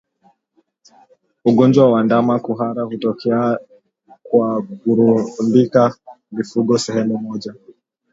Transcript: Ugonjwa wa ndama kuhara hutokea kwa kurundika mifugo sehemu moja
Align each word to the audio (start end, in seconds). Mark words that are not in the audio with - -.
Ugonjwa 1.45 1.87
wa 1.91 2.03
ndama 2.03 2.39
kuhara 2.39 2.83
hutokea 2.83 3.59
kwa 4.23 4.61
kurundika 4.83 5.95
mifugo 6.31 6.77
sehemu 6.77 7.17
moja 7.17 7.53